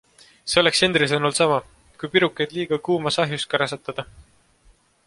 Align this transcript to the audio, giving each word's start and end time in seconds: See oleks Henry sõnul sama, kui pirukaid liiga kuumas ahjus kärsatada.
See 0.53 0.61
oleks 0.61 0.79
Henry 0.87 1.09
sõnul 1.11 1.35
sama, 1.41 1.59
kui 1.99 2.11
pirukaid 2.17 2.57
liiga 2.59 2.81
kuumas 2.89 3.21
ahjus 3.27 3.47
kärsatada. 3.55 4.09